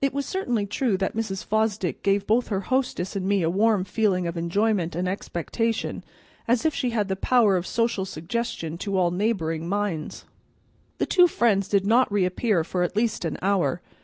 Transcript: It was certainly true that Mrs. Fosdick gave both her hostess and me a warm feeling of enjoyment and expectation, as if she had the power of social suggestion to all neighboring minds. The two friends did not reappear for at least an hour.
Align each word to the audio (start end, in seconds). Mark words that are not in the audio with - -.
It 0.00 0.14
was 0.14 0.24
certainly 0.24 0.66
true 0.66 0.96
that 0.98 1.16
Mrs. 1.16 1.44
Fosdick 1.44 2.04
gave 2.04 2.28
both 2.28 2.46
her 2.46 2.60
hostess 2.60 3.16
and 3.16 3.26
me 3.26 3.42
a 3.42 3.50
warm 3.50 3.82
feeling 3.82 4.24
of 4.28 4.36
enjoyment 4.36 4.94
and 4.94 5.08
expectation, 5.08 6.04
as 6.46 6.64
if 6.64 6.72
she 6.76 6.90
had 6.90 7.08
the 7.08 7.16
power 7.16 7.56
of 7.56 7.66
social 7.66 8.04
suggestion 8.04 8.78
to 8.78 8.96
all 8.96 9.10
neighboring 9.10 9.68
minds. 9.68 10.26
The 10.98 11.06
two 11.06 11.26
friends 11.26 11.66
did 11.66 11.84
not 11.88 12.12
reappear 12.12 12.62
for 12.62 12.84
at 12.84 12.94
least 12.94 13.24
an 13.24 13.36
hour. 13.42 13.82